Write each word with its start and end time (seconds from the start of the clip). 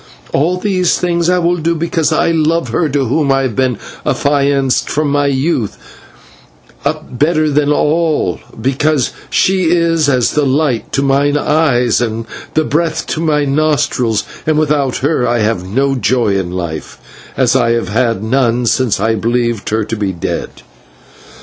All 0.33 0.57
these 0.57 0.97
things 0.97 1.29
I 1.29 1.37
will 1.37 1.57
do 1.57 1.75
because 1.75 2.11
I 2.11 2.31
love 2.31 2.69
her 2.69 2.89
to 2.89 3.05
whom 3.05 3.31
I 3.31 3.43
have 3.43 3.55
been 3.55 3.77
affianced 4.03 4.89
from 4.89 5.11
my 5.11 5.27
youth 5.27 5.77
up, 6.83 7.19
better 7.19 7.51
than 7.51 7.65
them 7.69 7.73
all, 7.73 8.39
because 8.59 9.11
she 9.29 9.65
is 9.65 10.09
as 10.09 10.31
the 10.31 10.41
light 10.43 10.91
to 10.93 11.03
mine 11.03 11.37
eyes 11.37 12.01
and 12.01 12.25
the 12.55 12.63
breath 12.63 13.05
to 13.13 13.19
my 13.21 13.45
nostrils, 13.45 14.23
and 14.47 14.57
without 14.57 14.97
her 15.05 15.27
I 15.27 15.37
have 15.41 15.69
no 15.69 15.93
joy 15.93 16.35
in 16.35 16.49
life, 16.49 16.97
as 17.37 17.55
I 17.55 17.73
have 17.73 17.89
had 17.89 18.23
none 18.23 18.65
since 18.65 18.99
I 18.99 19.13
believed 19.13 19.69
her 19.69 19.83
to 19.83 19.95
be 19.95 20.11
dead." 20.13 20.49